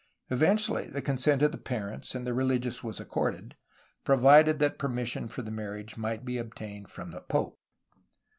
Eventually 0.31 0.87
the 0.87 0.99
consent 1.03 1.43
of 1.43 1.63
parents 1.63 2.15
and 2.15 2.25
religious 2.27 2.83
was 2.83 2.99
accorded, 2.99 3.55
provided 4.03 4.57
that 4.57 4.79
permis 4.79 5.09
sion 5.09 5.27
for 5.27 5.43
the 5.43 5.51
marriage 5.51 5.95
might 5.95 6.25
be 6.25 6.39
obtained 6.39 6.89
from 6.89 7.11
the 7.11 7.21
pope. 7.21 7.59